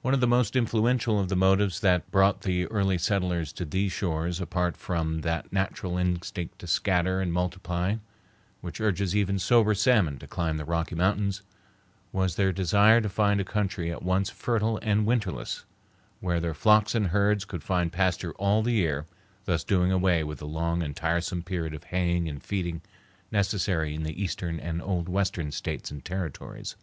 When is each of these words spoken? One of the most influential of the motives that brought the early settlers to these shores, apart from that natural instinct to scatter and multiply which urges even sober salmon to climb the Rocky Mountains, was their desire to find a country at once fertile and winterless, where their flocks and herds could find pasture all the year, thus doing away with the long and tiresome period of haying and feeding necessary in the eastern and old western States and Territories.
One 0.00 0.14
of 0.14 0.20
the 0.20 0.26
most 0.26 0.56
influential 0.56 1.20
of 1.20 1.28
the 1.28 1.36
motives 1.36 1.80
that 1.80 2.10
brought 2.10 2.40
the 2.40 2.64
early 2.68 2.96
settlers 2.96 3.52
to 3.52 3.66
these 3.66 3.92
shores, 3.92 4.40
apart 4.40 4.74
from 4.74 5.20
that 5.20 5.52
natural 5.52 5.98
instinct 5.98 6.58
to 6.60 6.66
scatter 6.66 7.20
and 7.20 7.30
multiply 7.30 7.96
which 8.62 8.80
urges 8.80 9.14
even 9.14 9.38
sober 9.38 9.74
salmon 9.74 10.18
to 10.20 10.26
climb 10.26 10.56
the 10.56 10.64
Rocky 10.64 10.94
Mountains, 10.94 11.42
was 12.10 12.36
their 12.36 12.52
desire 12.52 13.02
to 13.02 13.08
find 13.10 13.38
a 13.38 13.44
country 13.44 13.92
at 13.92 14.02
once 14.02 14.30
fertile 14.30 14.78
and 14.80 15.06
winterless, 15.06 15.64
where 16.20 16.40
their 16.40 16.54
flocks 16.54 16.94
and 16.94 17.08
herds 17.08 17.44
could 17.44 17.62
find 17.62 17.92
pasture 17.92 18.32
all 18.38 18.62
the 18.62 18.72
year, 18.72 19.04
thus 19.44 19.62
doing 19.62 19.92
away 19.92 20.24
with 20.24 20.38
the 20.38 20.48
long 20.48 20.82
and 20.82 20.96
tiresome 20.96 21.42
period 21.42 21.74
of 21.74 21.84
haying 21.84 22.30
and 22.30 22.42
feeding 22.42 22.80
necessary 23.30 23.94
in 23.94 24.04
the 24.04 24.22
eastern 24.22 24.58
and 24.58 24.80
old 24.80 25.06
western 25.06 25.52
States 25.52 25.90
and 25.90 26.02
Territories. 26.02 26.76